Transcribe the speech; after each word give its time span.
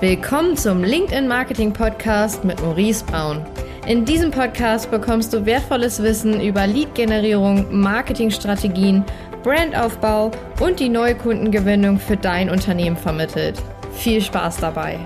Willkommen 0.00 0.56
zum 0.56 0.82
LinkedIn 0.82 1.28
Marketing 1.28 1.74
Podcast 1.74 2.42
mit 2.42 2.58
Maurice 2.62 3.04
Braun. 3.04 3.44
In 3.86 4.06
diesem 4.06 4.30
Podcast 4.30 4.90
bekommst 4.90 5.34
du 5.34 5.44
wertvolles 5.44 6.02
Wissen 6.02 6.40
über 6.40 6.66
Lead-Generierung, 6.66 7.66
Marketingstrategien, 7.78 9.04
Brandaufbau 9.42 10.30
und 10.58 10.80
die 10.80 10.88
neue 10.88 11.14
Kundengewinnung 11.14 11.98
für 11.98 12.16
dein 12.16 12.48
Unternehmen 12.48 12.96
vermittelt. 12.96 13.62
Viel 13.92 14.22
Spaß 14.22 14.56
dabei! 14.56 14.98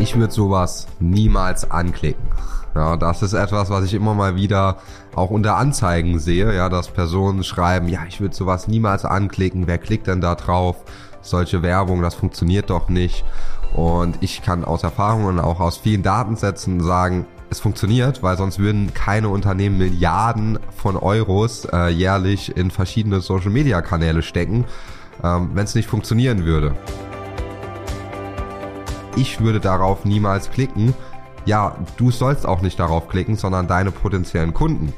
Ich 0.00 0.16
würde 0.16 0.32
sowas 0.32 0.88
niemals 0.98 1.70
anklicken. 1.70 2.30
Ja, 2.74 2.96
das 2.96 3.22
ist 3.22 3.34
etwas, 3.34 3.70
was 3.70 3.84
ich 3.84 3.94
immer 3.94 4.14
mal 4.14 4.34
wieder 4.34 4.78
auch 5.14 5.30
unter 5.30 5.56
Anzeigen 5.56 6.18
sehe, 6.18 6.52
ja, 6.52 6.68
dass 6.68 6.88
Personen 6.88 7.44
schreiben, 7.44 7.88
ja, 7.88 8.00
ich 8.08 8.20
würde 8.20 8.34
sowas 8.34 8.66
niemals 8.66 9.04
anklicken, 9.04 9.68
wer 9.68 9.78
klickt 9.78 10.08
denn 10.08 10.20
da 10.20 10.34
drauf? 10.34 10.76
Solche 11.22 11.62
Werbung, 11.62 12.02
das 12.02 12.14
funktioniert 12.14 12.70
doch 12.70 12.88
nicht. 12.88 13.24
Und 13.74 14.18
ich 14.20 14.42
kann 14.42 14.64
aus 14.64 14.82
Erfahrungen, 14.82 15.38
auch 15.38 15.60
aus 15.60 15.78
vielen 15.78 16.02
Datensätzen 16.02 16.80
sagen, 16.80 17.26
es 17.50 17.60
funktioniert, 17.60 18.22
weil 18.22 18.36
sonst 18.36 18.58
würden 18.58 18.94
keine 18.94 19.28
Unternehmen 19.28 19.78
Milliarden 19.78 20.58
von 20.76 20.96
Euros 20.96 21.64
äh, 21.72 21.88
jährlich 21.88 22.56
in 22.56 22.70
verschiedene 22.70 23.20
Social-Media-Kanäle 23.20 24.22
stecken, 24.22 24.64
ähm, 25.22 25.50
wenn 25.54 25.64
es 25.64 25.74
nicht 25.74 25.88
funktionieren 25.88 26.44
würde. 26.44 26.74
Ich 29.16 29.40
würde 29.40 29.58
darauf 29.58 30.04
niemals 30.04 30.50
klicken. 30.50 30.94
Ja, 31.44 31.76
du 31.96 32.10
sollst 32.12 32.46
auch 32.46 32.62
nicht 32.62 32.78
darauf 32.78 33.08
klicken, 33.08 33.36
sondern 33.36 33.66
deine 33.66 33.90
potenziellen 33.90 34.54
Kunden. 34.54 34.92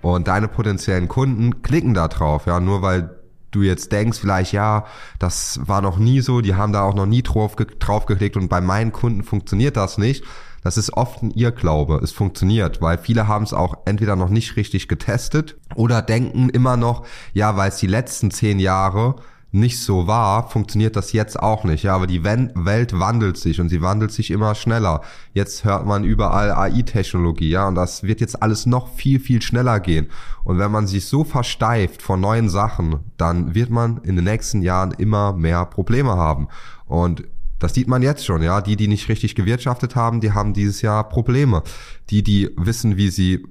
Und 0.00 0.28
deine 0.28 0.48
potenziellen 0.48 1.08
Kunden 1.08 1.62
klicken 1.62 1.92
da 1.92 2.08
drauf, 2.08 2.46
ja, 2.46 2.60
nur 2.60 2.82
weil 2.82 3.19
du 3.50 3.62
jetzt 3.62 3.92
denkst, 3.92 4.18
vielleicht, 4.18 4.52
ja, 4.52 4.84
das 5.18 5.60
war 5.64 5.82
noch 5.82 5.98
nie 5.98 6.20
so, 6.20 6.40
die 6.40 6.54
haben 6.54 6.72
da 6.72 6.82
auch 6.82 6.94
noch 6.94 7.06
nie 7.06 7.22
drauf, 7.22 7.56
drauf 7.56 8.06
geklickt 8.06 8.36
und 8.36 8.48
bei 8.48 8.60
meinen 8.60 8.92
Kunden 8.92 9.22
funktioniert 9.22 9.76
das 9.76 9.98
nicht. 9.98 10.24
Das 10.62 10.76
ist 10.76 10.92
oft 10.92 11.22
ein 11.22 11.30
Irrglaube. 11.30 12.00
Es 12.02 12.12
funktioniert, 12.12 12.82
weil 12.82 12.98
viele 12.98 13.26
haben 13.26 13.44
es 13.44 13.54
auch 13.54 13.78
entweder 13.86 14.14
noch 14.14 14.28
nicht 14.28 14.56
richtig 14.56 14.88
getestet 14.88 15.56
oder 15.74 16.02
denken 16.02 16.50
immer 16.50 16.76
noch, 16.76 17.06
ja, 17.32 17.56
weil 17.56 17.70
es 17.70 17.78
die 17.78 17.86
letzten 17.86 18.30
zehn 18.30 18.58
Jahre 18.58 19.16
nicht 19.52 19.82
so 19.82 20.06
war, 20.06 20.48
funktioniert 20.48 20.94
das 20.94 21.12
jetzt 21.12 21.40
auch 21.40 21.64
nicht. 21.64 21.82
Ja, 21.82 21.94
aber 21.94 22.06
die 22.06 22.22
Welt 22.22 22.98
wandelt 22.98 23.36
sich 23.36 23.60
und 23.60 23.68
sie 23.68 23.82
wandelt 23.82 24.12
sich 24.12 24.30
immer 24.30 24.54
schneller. 24.54 25.00
Jetzt 25.34 25.64
hört 25.64 25.86
man 25.86 26.04
überall 26.04 26.52
AI-Technologie, 26.52 27.50
ja, 27.50 27.66
und 27.66 27.74
das 27.74 28.04
wird 28.04 28.20
jetzt 28.20 28.42
alles 28.42 28.66
noch 28.66 28.94
viel, 28.94 29.18
viel 29.18 29.42
schneller 29.42 29.80
gehen. 29.80 30.08
Und 30.44 30.58
wenn 30.58 30.70
man 30.70 30.86
sich 30.86 31.06
so 31.06 31.24
versteift 31.24 32.00
vor 32.00 32.16
neuen 32.16 32.48
Sachen, 32.48 33.00
dann 33.16 33.54
wird 33.54 33.70
man 33.70 33.98
in 34.04 34.16
den 34.16 34.24
nächsten 34.24 34.62
Jahren 34.62 34.92
immer 34.92 35.32
mehr 35.32 35.64
Probleme 35.66 36.12
haben. 36.12 36.48
Und 36.86 37.24
das 37.58 37.74
sieht 37.74 37.88
man 37.88 38.02
jetzt 38.02 38.24
schon, 38.24 38.42
ja. 38.42 38.60
Die, 38.60 38.76
die 38.76 38.88
nicht 38.88 39.08
richtig 39.08 39.34
gewirtschaftet 39.34 39.96
haben, 39.96 40.20
die 40.20 40.32
haben 40.32 40.54
dieses 40.54 40.80
Jahr 40.80 41.08
Probleme. 41.08 41.62
Die, 42.08 42.22
die 42.22 42.50
wissen, 42.56 42.96
wie 42.96 43.10
sie 43.10 43.44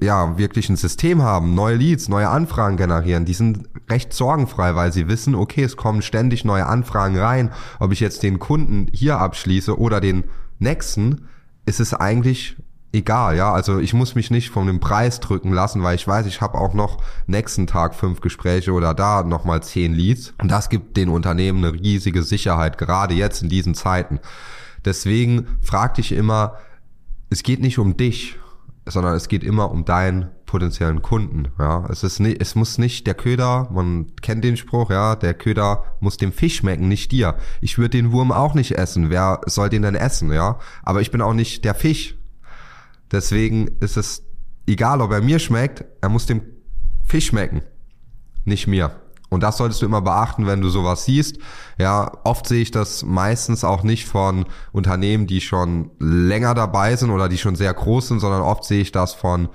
ja, 0.00 0.36
wirklich 0.36 0.68
ein 0.68 0.76
System 0.76 1.22
haben, 1.22 1.54
neue 1.54 1.76
Leads, 1.76 2.08
neue 2.08 2.28
Anfragen 2.28 2.76
generieren, 2.76 3.24
die 3.24 3.34
sind 3.34 3.68
recht 3.88 4.12
sorgenfrei, 4.12 4.74
weil 4.74 4.92
sie 4.92 5.08
wissen, 5.08 5.34
okay, 5.34 5.62
es 5.62 5.76
kommen 5.76 6.02
ständig 6.02 6.44
neue 6.44 6.66
Anfragen 6.66 7.18
rein. 7.18 7.50
Ob 7.78 7.92
ich 7.92 8.00
jetzt 8.00 8.22
den 8.22 8.38
Kunden 8.38 8.88
hier 8.92 9.18
abschließe 9.18 9.78
oder 9.78 10.00
den 10.00 10.24
nächsten, 10.58 11.28
ist 11.64 11.80
es 11.80 11.94
eigentlich 11.94 12.56
egal, 12.92 13.36
ja. 13.36 13.52
Also 13.52 13.78
ich 13.78 13.94
muss 13.94 14.14
mich 14.14 14.30
nicht 14.30 14.50
von 14.50 14.66
dem 14.66 14.80
Preis 14.80 15.20
drücken 15.20 15.52
lassen, 15.52 15.82
weil 15.82 15.94
ich 15.94 16.06
weiß, 16.06 16.26
ich 16.26 16.40
habe 16.40 16.58
auch 16.58 16.74
noch 16.74 17.02
nächsten 17.26 17.66
Tag 17.66 17.94
fünf 17.94 18.20
Gespräche 18.20 18.72
oder 18.72 18.92
da 18.92 19.22
nochmal 19.22 19.62
zehn 19.62 19.94
Leads. 19.94 20.34
Und 20.38 20.50
das 20.50 20.68
gibt 20.68 20.96
den 20.96 21.08
Unternehmen 21.08 21.64
eine 21.64 21.74
riesige 21.74 22.22
Sicherheit, 22.22 22.76
gerade 22.76 23.14
jetzt 23.14 23.42
in 23.42 23.48
diesen 23.48 23.74
Zeiten. 23.74 24.20
Deswegen 24.84 25.46
frag 25.62 25.94
dich 25.94 26.12
immer, 26.12 26.58
es 27.30 27.42
geht 27.42 27.60
nicht 27.60 27.78
um 27.78 27.96
dich 27.96 28.38
sondern 28.86 29.14
es 29.14 29.28
geht 29.28 29.42
immer 29.42 29.70
um 29.70 29.84
deinen 29.84 30.30
potenziellen 30.46 31.02
Kunden. 31.02 31.48
Ja, 31.58 31.86
es 31.90 32.04
ist 32.04 32.20
nicht, 32.20 32.40
es 32.40 32.54
muss 32.54 32.78
nicht 32.78 33.06
der 33.06 33.14
Köder, 33.14 33.68
man 33.72 34.14
kennt 34.22 34.44
den 34.44 34.56
Spruch, 34.56 34.90
ja, 34.90 35.16
der 35.16 35.34
Köder 35.34 35.84
muss 36.00 36.16
dem 36.16 36.32
Fisch 36.32 36.56
schmecken, 36.56 36.88
nicht 36.88 37.10
dir. 37.12 37.36
Ich 37.60 37.78
würde 37.78 37.90
den 37.90 38.12
Wurm 38.12 38.32
auch 38.32 38.54
nicht 38.54 38.72
essen. 38.72 39.10
Wer 39.10 39.40
soll 39.46 39.68
den 39.68 39.82
denn 39.82 39.96
essen, 39.96 40.32
ja? 40.32 40.58
Aber 40.82 41.00
ich 41.00 41.10
bin 41.10 41.20
auch 41.20 41.34
nicht 41.34 41.64
der 41.64 41.74
Fisch. 41.74 42.16
Deswegen 43.10 43.68
ist 43.80 43.96
es 43.96 44.22
egal, 44.66 45.00
ob 45.00 45.12
er 45.12 45.20
mir 45.20 45.38
schmeckt, 45.38 45.84
er 46.00 46.08
muss 46.08 46.26
dem 46.26 46.42
Fisch 47.04 47.26
schmecken, 47.26 47.62
nicht 48.44 48.66
mir. 48.66 48.92
Und 49.28 49.42
das 49.42 49.56
solltest 49.56 49.82
du 49.82 49.86
immer 49.86 50.02
beachten, 50.02 50.46
wenn 50.46 50.60
du 50.60 50.68
sowas 50.68 51.04
siehst. 51.04 51.38
Ja, 51.78 52.12
oft 52.24 52.46
sehe 52.46 52.62
ich 52.62 52.70
das 52.70 53.04
meistens 53.04 53.64
auch 53.64 53.82
nicht 53.82 54.06
von 54.06 54.46
Unternehmen, 54.72 55.26
die 55.26 55.40
schon 55.40 55.90
länger 55.98 56.54
dabei 56.54 56.96
sind 56.96 57.10
oder 57.10 57.28
die 57.28 57.38
schon 57.38 57.56
sehr 57.56 57.74
groß 57.74 58.08
sind, 58.08 58.20
sondern 58.20 58.42
oft 58.42 58.64
sehe 58.64 58.80
ich 58.80 58.92
das 58.92 59.14
von 59.14 59.48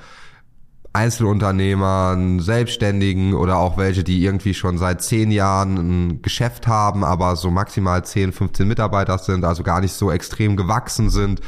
Einzelunternehmern, 0.94 2.42
Selbstständigen 2.42 3.34
oder 3.34 3.58
auch 3.58 3.78
welche, 3.78 4.04
die 4.04 4.26
irgendwie 4.26 4.54
schon 4.54 4.78
seit 4.78 5.02
zehn 5.02 5.32
Jahren 5.32 5.78
ein 5.78 6.22
Geschäft 6.22 6.68
haben, 6.68 7.06
aber 7.06 7.38
so 7.38 7.50
maximal 7.50 8.04
10, 8.04 8.34
15 8.34 8.68
Mitarbeiter 8.68 9.18
sind, 9.18 9.46
also 9.46 9.64
gar 9.64 9.80
nicht 9.80 9.94
so 9.94 10.12
extrem 10.12 10.58
gewachsen 10.58 11.10
sind. 11.10 11.40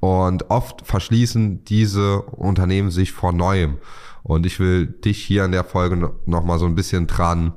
Und 0.00 0.50
oft 0.50 0.86
verschließen 0.86 1.64
diese 1.64 2.22
Unternehmen 2.22 2.90
sich 2.90 3.12
vor 3.12 3.32
Neuem. 3.32 3.78
Und 4.24 4.44
ich 4.44 4.60
will 4.60 4.86
dich 4.86 5.24
hier 5.24 5.44
in 5.44 5.52
der 5.52 5.64
Folge 5.64 6.12
nochmal 6.26 6.58
so 6.58 6.66
ein 6.66 6.74
bisschen 6.74 7.06
dran 7.06 7.54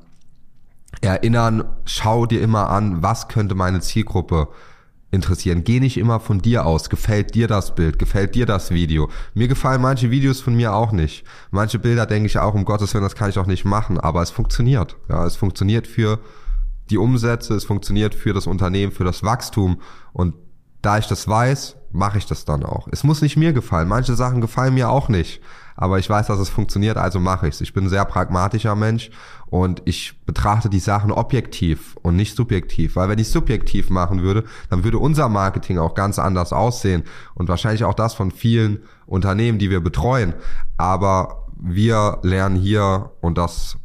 erinnern, 1.01 1.65
schau 1.85 2.25
dir 2.25 2.41
immer 2.41 2.69
an, 2.69 3.03
was 3.03 3.27
könnte 3.27 3.55
meine 3.55 3.81
Zielgruppe 3.81 4.49
interessieren. 5.11 5.63
Geh 5.63 5.79
nicht 5.79 5.97
immer 5.97 6.19
von 6.19 6.39
dir 6.39 6.65
aus. 6.65 6.89
Gefällt 6.89 7.33
dir 7.33 7.47
das 7.47 7.73
Bild? 7.73 7.97
Gefällt 7.97 8.35
dir 8.35 8.45
das 8.45 8.71
Video? 8.71 9.09
Mir 9.33 9.47
gefallen 9.47 9.81
manche 9.81 10.11
Videos 10.11 10.41
von 10.41 10.55
mir 10.55 10.73
auch 10.73 10.91
nicht. 10.91 11.25
Manche 11.51 11.79
Bilder 11.79 12.05
denke 12.05 12.27
ich 12.27 12.37
auch, 12.37 12.53
um 12.53 12.65
Gottes 12.65 12.93
Willen, 12.93 13.03
das 13.03 13.15
kann 13.15 13.29
ich 13.29 13.39
auch 13.39 13.47
nicht 13.47 13.65
machen. 13.65 13.99
Aber 13.99 14.21
es 14.21 14.29
funktioniert. 14.29 14.97
Ja, 15.09 15.25
es 15.25 15.35
funktioniert 15.35 15.87
für 15.87 16.19
die 16.89 16.97
Umsätze, 16.97 17.55
es 17.55 17.65
funktioniert 17.65 18.13
für 18.13 18.33
das 18.33 18.45
Unternehmen, 18.45 18.91
für 18.91 19.03
das 19.05 19.23
Wachstum. 19.23 19.81
Und 20.13 20.35
da 20.81 20.99
ich 20.99 21.07
das 21.07 21.27
weiß, 21.27 21.77
mache 21.91 22.19
ich 22.19 22.27
das 22.27 22.45
dann 22.45 22.63
auch. 22.63 22.87
Es 22.91 23.03
muss 23.03 23.21
nicht 23.21 23.37
mir 23.37 23.53
gefallen. 23.53 23.87
Manche 23.87 24.15
Sachen 24.15 24.41
gefallen 24.41 24.75
mir 24.75 24.89
auch 24.89 25.09
nicht 25.09 25.41
aber 25.75 25.99
ich 25.99 26.09
weiß, 26.09 26.27
dass 26.27 26.39
es 26.39 26.49
funktioniert, 26.49 26.97
also 26.97 27.19
mache 27.19 27.47
ich 27.47 27.55
es. 27.55 27.61
Ich 27.61 27.73
bin 27.73 27.85
ein 27.85 27.89
sehr 27.89 28.05
pragmatischer 28.05 28.75
Mensch 28.75 29.11
und 29.47 29.81
ich 29.85 30.19
betrachte 30.25 30.69
die 30.69 30.79
Sachen 30.79 31.11
objektiv 31.11 31.97
und 32.01 32.15
nicht 32.15 32.35
subjektiv, 32.35 32.95
weil 32.95 33.09
wenn 33.09 33.19
ich 33.19 33.29
subjektiv 33.29 33.89
machen 33.89 34.21
würde, 34.21 34.45
dann 34.69 34.83
würde 34.83 34.99
unser 34.99 35.29
Marketing 35.29 35.77
auch 35.77 35.93
ganz 35.93 36.17
anders 36.17 36.53
aussehen 36.53 37.03
und 37.33 37.49
wahrscheinlich 37.49 37.83
auch 37.83 37.93
das 37.93 38.13
von 38.13 38.31
vielen 38.31 38.83
Unternehmen, 39.05 39.59
die 39.59 39.69
wir 39.69 39.81
betreuen. 39.81 40.33
Aber 40.77 41.45
wir 41.57 42.19
lernen 42.23 42.55
hier 42.55 43.11
und 43.21 43.37
das 43.37 43.77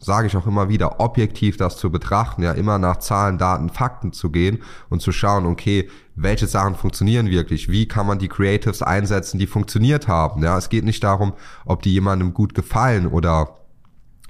sage 0.00 0.26
ich 0.26 0.36
auch 0.36 0.46
immer 0.46 0.68
wieder, 0.68 1.00
objektiv 1.00 1.56
das 1.56 1.76
zu 1.76 1.90
betrachten, 1.90 2.42
ja, 2.42 2.52
immer 2.52 2.78
nach 2.78 2.98
Zahlen, 2.98 3.38
Daten, 3.38 3.68
Fakten 3.68 4.12
zu 4.12 4.30
gehen 4.30 4.58
und 4.88 5.02
zu 5.02 5.12
schauen, 5.12 5.46
okay, 5.46 5.88
welche 6.14 6.46
Sachen 6.46 6.74
funktionieren 6.74 7.30
wirklich, 7.30 7.68
wie 7.68 7.86
kann 7.86 8.06
man 8.06 8.18
die 8.18 8.28
Creatives 8.28 8.82
einsetzen, 8.82 9.38
die 9.38 9.46
funktioniert 9.46 10.08
haben, 10.08 10.42
ja, 10.42 10.56
es 10.56 10.68
geht 10.68 10.84
nicht 10.84 11.02
darum, 11.04 11.32
ob 11.64 11.82
die 11.82 11.92
jemandem 11.92 12.34
gut 12.34 12.54
gefallen 12.54 13.06
oder 13.06 13.56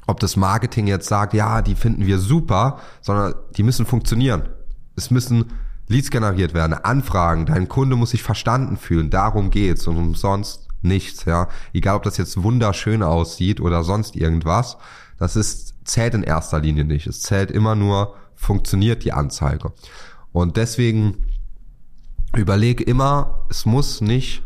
ob 0.06 0.20
das 0.20 0.36
Marketing 0.36 0.86
jetzt 0.86 1.08
sagt, 1.08 1.34
ja, 1.34 1.60
die 1.60 1.74
finden 1.74 2.06
wir 2.06 2.18
super, 2.18 2.78
sondern 3.02 3.34
die 3.56 3.62
müssen 3.62 3.84
funktionieren. 3.84 4.48
Es 4.96 5.10
müssen 5.10 5.52
Leads 5.86 6.10
generiert 6.10 6.54
werden, 6.54 6.72
Anfragen, 6.72 7.46
dein 7.46 7.68
Kunde 7.68 7.96
muss 7.96 8.10
sich 8.10 8.22
verstanden 8.22 8.76
fühlen, 8.76 9.10
darum 9.10 9.50
geht's 9.50 9.86
und 9.86 9.96
umsonst 9.96 10.67
nichts, 10.82 11.24
ja. 11.24 11.48
Egal, 11.72 11.96
ob 11.96 12.02
das 12.02 12.16
jetzt 12.16 12.42
wunderschön 12.42 13.02
aussieht 13.02 13.60
oder 13.60 13.84
sonst 13.84 14.16
irgendwas, 14.16 14.76
das 15.18 15.36
ist, 15.36 15.74
zählt 15.84 16.14
in 16.14 16.22
erster 16.22 16.60
Linie 16.60 16.84
nicht. 16.84 17.06
Es 17.06 17.22
zählt 17.22 17.50
immer 17.50 17.74
nur, 17.74 18.14
funktioniert 18.34 19.04
die 19.04 19.12
Anzeige. 19.12 19.72
Und 20.32 20.56
deswegen 20.56 21.26
überleg 22.36 22.80
immer, 22.80 23.46
es 23.48 23.66
muss 23.66 24.00
nicht 24.00 24.42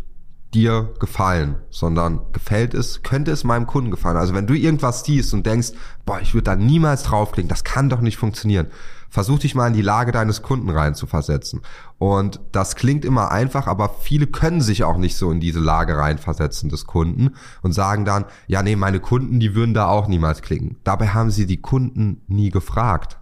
dir 0.55 0.93
gefallen, 1.01 1.57
sondern 1.71 2.21
gefällt 2.33 2.75
es, 2.75 3.03
könnte 3.03 3.31
es 3.31 3.45
meinem 3.45 3.67
Kunden 3.67 3.91
gefallen. 3.91 4.17
Also 4.17 4.35
wenn 4.35 4.47
du 4.47 4.55
irgendwas 4.55 5.05
siehst 5.05 5.33
und 5.33 5.47
denkst, 5.47 5.73
boah, 6.05 6.21
ich 6.21 6.35
würde 6.35 6.45
da 6.45 6.57
niemals 6.57 7.05
draufklicken, 7.05 7.49
das 7.49 7.65
kann 7.65 7.89
doch 7.89 8.01
nicht 8.01 8.19
funktionieren. 8.19 8.67
Versuch 9.09 9.39
dich 9.39 9.55
mal 9.55 9.67
in 9.67 9.75
die 9.75 9.83
Lage 9.83 10.13
deines 10.13 10.43
Kunden 10.43 10.71
rein 10.71 10.95
zu 10.95 11.07
versetzen. 11.07 11.61
Und 11.99 12.41
das 12.53 12.77
klingt 12.77 13.05
immer 13.05 13.31
einfach, 13.31 13.67
aber 13.67 13.91
viele 14.01 14.27
können 14.27 14.63
sich 14.63 14.85
auch 14.85 14.97
nicht 14.97 15.17
so 15.17 15.31
in 15.31 15.41
diese 15.41 15.61
Lage 15.61 15.97
reinversetzen 15.97 16.69
des 16.71 16.87
Kunden 16.87 17.31
und 17.63 17.73
sagen 17.73 18.05
dann, 18.05 18.25
ja, 18.47 18.63
nee, 18.63 18.77
meine 18.77 19.01
Kunden, 19.01 19.41
die 19.41 19.55
würden 19.55 19.75
da 19.75 19.89
auch 19.89 20.09
niemals 20.09 20.43
klicken. 20.43 20.77
Dabei 20.85 21.09
haben 21.09 21.31
sie 21.31 21.47
die 21.47 21.61
Kunden 21.61 22.23
nie 22.27 22.51
gefragt 22.51 23.19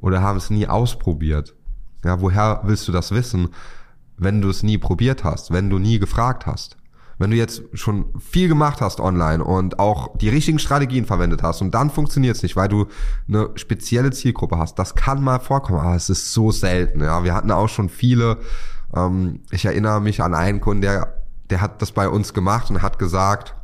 oder 0.00 0.22
haben 0.22 0.36
es 0.36 0.50
nie 0.50 0.66
ausprobiert. 0.66 1.54
Ja, 2.04 2.20
woher 2.20 2.60
willst 2.64 2.86
du 2.86 2.92
das 2.92 3.10
wissen? 3.10 3.48
Wenn 4.16 4.40
du 4.40 4.50
es 4.50 4.62
nie 4.62 4.78
probiert 4.78 5.24
hast, 5.24 5.52
wenn 5.52 5.70
du 5.70 5.78
nie 5.78 5.98
gefragt 5.98 6.46
hast. 6.46 6.76
Wenn 7.16 7.30
du 7.30 7.36
jetzt 7.36 7.62
schon 7.74 8.06
viel 8.18 8.48
gemacht 8.48 8.80
hast 8.80 8.98
online 8.98 9.44
und 9.44 9.78
auch 9.78 10.16
die 10.16 10.28
richtigen 10.28 10.58
Strategien 10.58 11.04
verwendet 11.04 11.44
hast 11.44 11.62
und 11.62 11.72
dann 11.72 11.90
funktioniert 11.90 12.34
es 12.34 12.42
nicht, 12.42 12.56
weil 12.56 12.68
du 12.68 12.86
eine 13.28 13.50
spezielle 13.54 14.10
Zielgruppe 14.10 14.58
hast, 14.58 14.80
das 14.80 14.96
kann 14.96 15.22
mal 15.22 15.38
vorkommen, 15.38 15.78
aber 15.78 15.94
es 15.94 16.10
ist 16.10 16.32
so 16.32 16.50
selten. 16.50 17.02
Ja, 17.02 17.22
wir 17.22 17.32
hatten 17.34 17.52
auch 17.52 17.68
schon 17.68 17.88
viele. 17.88 18.38
Ähm, 18.96 19.42
ich 19.52 19.64
erinnere 19.64 20.00
mich 20.00 20.22
an 20.24 20.34
einen 20.34 20.60
Kunden, 20.60 20.82
der 20.82 21.24
der 21.50 21.60
hat 21.60 21.82
das 21.82 21.92
bei 21.92 22.08
uns 22.08 22.34
gemacht 22.34 22.70
und 22.70 22.82
hat 22.82 22.98
gesagt, 22.98 23.54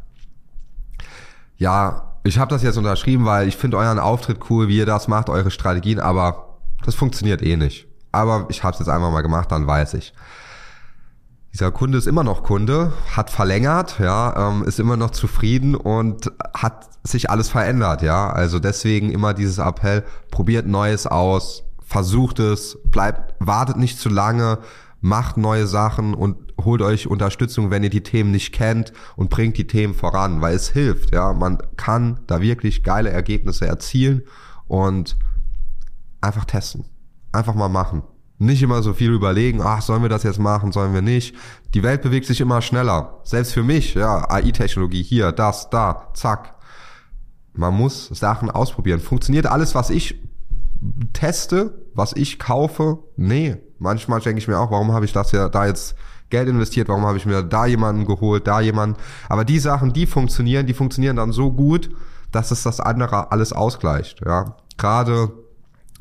ja, 1.56 2.14
ich 2.22 2.38
habe 2.38 2.50
das 2.50 2.62
jetzt 2.62 2.76
unterschrieben, 2.76 3.24
weil 3.24 3.48
ich 3.48 3.56
finde 3.56 3.78
euren 3.78 3.98
Auftritt 3.98 4.50
cool, 4.50 4.68
wie 4.68 4.78
ihr 4.78 4.86
das 4.86 5.08
macht, 5.08 5.28
eure 5.30 5.50
Strategien, 5.50 6.00
aber 6.00 6.58
das 6.84 6.94
funktioniert 6.94 7.42
eh 7.42 7.56
nicht. 7.56 7.86
Aber 8.12 8.46
ich 8.48 8.62
habe 8.64 8.74
es 8.74 8.80
jetzt 8.80 8.88
einmal 8.88 9.10
mal 9.10 9.22
gemacht, 9.22 9.50
dann 9.52 9.66
weiß 9.66 9.94
ich. 9.94 10.12
Dieser 11.52 11.72
Kunde 11.72 11.98
ist 11.98 12.06
immer 12.06 12.22
noch 12.22 12.44
Kunde, 12.44 12.92
hat 13.16 13.28
verlängert, 13.28 13.98
ja, 13.98 14.50
ähm, 14.50 14.62
ist 14.62 14.78
immer 14.78 14.96
noch 14.96 15.10
zufrieden 15.10 15.74
und 15.74 16.30
hat 16.54 16.88
sich 17.02 17.28
alles 17.28 17.48
verändert, 17.48 18.02
ja. 18.02 18.30
Also 18.30 18.60
deswegen 18.60 19.10
immer 19.10 19.34
dieses 19.34 19.58
Appell: 19.58 20.04
Probiert 20.30 20.66
Neues 20.66 21.08
aus, 21.08 21.64
versucht 21.84 22.38
es, 22.38 22.78
bleibt, 22.84 23.34
wartet 23.40 23.78
nicht 23.78 23.98
zu 23.98 24.08
lange, 24.08 24.58
macht 25.00 25.38
neue 25.38 25.66
Sachen 25.66 26.14
und 26.14 26.52
holt 26.64 26.82
euch 26.82 27.08
Unterstützung, 27.08 27.70
wenn 27.70 27.82
ihr 27.82 27.90
die 27.90 28.02
Themen 28.02 28.30
nicht 28.30 28.52
kennt 28.52 28.92
und 29.16 29.30
bringt 29.30 29.56
die 29.56 29.66
Themen 29.66 29.94
voran, 29.94 30.40
weil 30.40 30.54
es 30.54 30.68
hilft, 30.68 31.12
ja. 31.12 31.32
Man 31.32 31.58
kann 31.76 32.20
da 32.28 32.40
wirklich 32.40 32.84
geile 32.84 33.10
Ergebnisse 33.10 33.66
erzielen 33.66 34.22
und 34.68 35.16
einfach 36.20 36.44
testen. 36.44 36.84
Einfach 37.32 37.54
mal 37.54 37.68
machen. 37.68 38.02
Nicht 38.38 38.62
immer 38.62 38.82
so 38.82 38.94
viel 38.94 39.10
überlegen, 39.10 39.60
ach, 39.62 39.82
sollen 39.82 40.02
wir 40.02 40.08
das 40.08 40.22
jetzt 40.22 40.38
machen, 40.38 40.72
sollen 40.72 40.94
wir 40.94 41.02
nicht. 41.02 41.36
Die 41.74 41.82
Welt 41.82 42.00
bewegt 42.00 42.26
sich 42.26 42.40
immer 42.40 42.62
schneller. 42.62 43.20
Selbst 43.22 43.52
für 43.52 43.62
mich, 43.62 43.94
ja, 43.94 44.30
AI-Technologie 44.30 45.02
hier, 45.02 45.30
das, 45.32 45.68
da, 45.68 46.08
zack. 46.14 46.54
Man 47.52 47.74
muss 47.74 48.08
Sachen 48.08 48.50
ausprobieren. 48.50 49.00
Funktioniert 49.00 49.46
alles, 49.46 49.74
was 49.74 49.90
ich 49.90 50.22
teste, 51.12 51.86
was 51.94 52.14
ich 52.14 52.38
kaufe? 52.38 53.00
Nee. 53.16 53.56
Manchmal 53.78 54.20
denke 54.20 54.38
ich 54.38 54.48
mir 54.48 54.58
auch, 54.58 54.70
warum 54.70 54.92
habe 54.92 55.04
ich 55.04 55.12
das 55.12 55.32
ja 55.32 55.48
da 55.48 55.66
jetzt 55.66 55.94
Geld 56.30 56.48
investiert, 56.48 56.88
warum 56.88 57.04
habe 57.04 57.18
ich 57.18 57.26
mir 57.26 57.42
da 57.42 57.66
jemanden 57.66 58.06
geholt, 58.06 58.46
da 58.46 58.60
jemanden. 58.60 58.96
Aber 59.28 59.44
die 59.44 59.58
Sachen, 59.58 59.92
die 59.92 60.06
funktionieren, 60.06 60.66
die 60.66 60.74
funktionieren 60.74 61.16
dann 61.16 61.32
so 61.32 61.52
gut, 61.52 61.90
dass 62.30 62.50
es 62.50 62.62
das 62.62 62.80
andere 62.80 63.32
alles 63.32 63.52
ausgleicht. 63.52 64.20
Ja, 64.24 64.56
gerade 64.78 65.32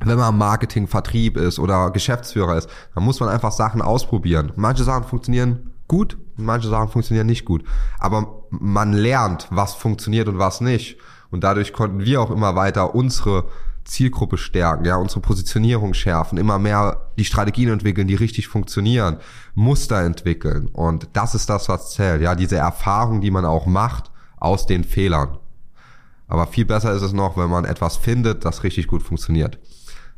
wenn 0.03 0.17
man 0.17 0.37
Marketing, 0.37 0.87
Vertrieb 0.87 1.37
ist 1.37 1.59
oder 1.59 1.91
Geschäftsführer 1.91 2.57
ist, 2.57 2.69
dann 2.95 3.03
muss 3.03 3.19
man 3.19 3.29
einfach 3.29 3.51
Sachen 3.51 3.81
ausprobieren. 3.81 4.51
Manche 4.55 4.83
Sachen 4.83 5.03
funktionieren 5.03 5.71
gut, 5.87 6.17
manche 6.37 6.69
Sachen 6.69 6.89
funktionieren 6.89 7.27
nicht 7.27 7.45
gut. 7.45 7.63
Aber 7.97 8.43
man 8.49 8.93
lernt, 8.93 9.47
was 9.51 9.73
funktioniert 9.73 10.27
und 10.27 10.39
was 10.39 10.61
nicht. 10.61 10.97
Und 11.31 11.43
dadurch 11.43 11.73
konnten 11.73 11.99
wir 12.05 12.21
auch 12.21 12.31
immer 12.31 12.55
weiter 12.55 12.95
unsere 12.95 13.45
Zielgruppe 13.83 14.37
stärken, 14.37 14.85
ja, 14.85 14.97
unsere 14.97 15.19
Positionierung 15.19 15.93
schärfen, 15.93 16.37
immer 16.37 16.59
mehr 16.59 17.09
die 17.17 17.25
Strategien 17.25 17.69
entwickeln, 17.69 18.07
die 18.07 18.15
richtig 18.15 18.47
funktionieren, 18.47 19.17
Muster 19.55 20.01
entwickeln. 20.01 20.67
Und 20.67 21.09
das 21.13 21.35
ist 21.35 21.49
das, 21.49 21.69
was 21.69 21.91
zählt, 21.91 22.21
ja, 22.21 22.35
diese 22.35 22.57
Erfahrung, 22.57 23.21
die 23.21 23.31
man 23.31 23.45
auch 23.45 23.65
macht 23.65 24.11
aus 24.37 24.65
den 24.65 24.83
Fehlern. 24.83 25.37
Aber 26.27 26.45
viel 26.45 26.65
besser 26.65 26.93
ist 26.93 27.01
es 27.01 27.13
noch, 27.13 27.37
wenn 27.37 27.49
man 27.49 27.65
etwas 27.65 27.97
findet, 27.97 28.45
das 28.45 28.63
richtig 28.63 28.87
gut 28.87 29.01
funktioniert. 29.01 29.57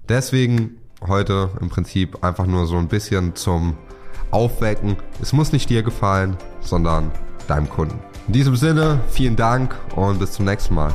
Deswegen 0.10 0.78
heute 1.08 1.52
im 1.60 1.70
Prinzip 1.70 2.24
einfach 2.24 2.46
nur 2.46 2.68
so 2.68 2.78
ein 2.78 2.88
bisschen 2.88 3.36
zum 3.36 3.78
Aufwecken. 4.32 4.98
Es 5.22 5.34
muss 5.34 5.52
nicht 5.52 5.70
dir 5.70 5.84
gefallen, 5.84 6.38
sondern 6.62 7.12
deinem 7.48 7.70
Kunden. 7.70 8.00
In 8.28 8.34
diesem 8.34 8.56
Sinne, 8.56 9.00
vielen 9.10 9.36
Dank 9.36 9.76
und 9.96 10.20
bis 10.20 10.34
zum 10.34 10.46
nächsten 10.46 10.76
Mal. 10.76 10.94